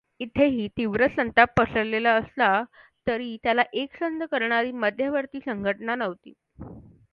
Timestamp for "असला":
2.13-2.49